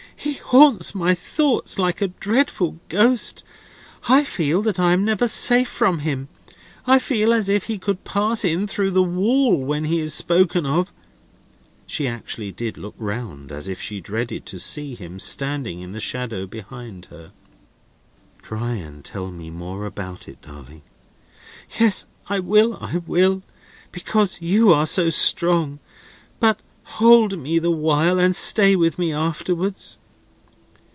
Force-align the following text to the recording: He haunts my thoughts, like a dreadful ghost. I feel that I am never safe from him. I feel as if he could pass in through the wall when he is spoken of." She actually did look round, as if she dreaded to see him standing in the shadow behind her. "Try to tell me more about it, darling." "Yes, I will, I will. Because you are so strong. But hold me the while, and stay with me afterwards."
He 0.23 0.33
haunts 0.57 0.93
my 0.93 1.15
thoughts, 1.15 1.79
like 1.79 1.99
a 1.99 2.09
dreadful 2.09 2.77
ghost. 2.89 3.43
I 4.07 4.23
feel 4.23 4.61
that 4.61 4.79
I 4.79 4.91
am 4.91 5.03
never 5.03 5.27
safe 5.27 5.67
from 5.67 5.99
him. 5.99 6.27
I 6.85 6.99
feel 6.99 7.33
as 7.33 7.49
if 7.49 7.63
he 7.63 7.79
could 7.79 8.03
pass 8.03 8.45
in 8.45 8.67
through 8.67 8.91
the 8.91 9.01
wall 9.01 9.57
when 9.57 9.85
he 9.85 9.99
is 9.99 10.13
spoken 10.13 10.63
of." 10.63 10.91
She 11.87 12.07
actually 12.07 12.51
did 12.51 12.77
look 12.77 12.93
round, 12.99 13.51
as 13.51 13.67
if 13.67 13.81
she 13.81 13.99
dreaded 13.99 14.45
to 14.47 14.59
see 14.59 14.93
him 14.93 15.17
standing 15.17 15.79
in 15.81 15.91
the 15.91 15.99
shadow 15.99 16.45
behind 16.45 17.07
her. 17.07 17.31
"Try 18.43 18.77
to 18.77 19.01
tell 19.01 19.31
me 19.31 19.49
more 19.49 19.87
about 19.87 20.27
it, 20.27 20.39
darling." 20.43 20.83
"Yes, 21.79 22.05
I 22.29 22.39
will, 22.41 22.77
I 22.79 22.97
will. 22.97 23.41
Because 23.91 24.39
you 24.39 24.71
are 24.71 24.85
so 24.85 25.09
strong. 25.09 25.79
But 26.39 26.59
hold 26.99 27.39
me 27.39 27.57
the 27.57 27.71
while, 27.71 28.19
and 28.19 28.35
stay 28.35 28.75
with 28.75 28.99
me 28.99 29.11
afterwards." 29.11 29.97